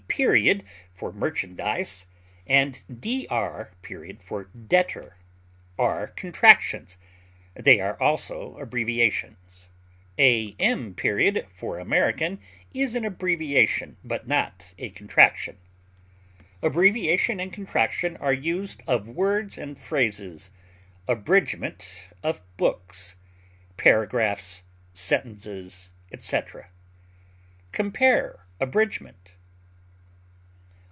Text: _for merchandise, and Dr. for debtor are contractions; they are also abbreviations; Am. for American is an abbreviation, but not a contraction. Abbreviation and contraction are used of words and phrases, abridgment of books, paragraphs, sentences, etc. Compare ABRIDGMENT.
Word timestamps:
_for 0.93 1.11
merchandise, 1.13 2.05
and 2.45 2.83
Dr. 2.99 3.69
for 4.19 4.43
debtor 4.43 5.15
are 5.79 6.07
contractions; 6.07 6.97
they 7.55 7.79
are 7.79 7.97
also 8.01 8.57
abbreviations; 8.57 9.69
Am. 10.19 10.93
for 11.55 11.79
American 11.79 12.39
is 12.73 12.93
an 12.93 13.05
abbreviation, 13.05 13.95
but 14.03 14.27
not 14.27 14.73
a 14.77 14.89
contraction. 14.89 15.57
Abbreviation 16.61 17.39
and 17.39 17.51
contraction 17.53 18.17
are 18.17 18.33
used 18.33 18.83
of 18.85 19.07
words 19.07 19.57
and 19.57 19.79
phrases, 19.79 20.51
abridgment 21.07 22.09
of 22.21 22.41
books, 22.57 23.15
paragraphs, 23.77 24.63
sentences, 24.93 25.89
etc. 26.11 26.69
Compare 27.71 28.45
ABRIDGMENT. 28.59 29.35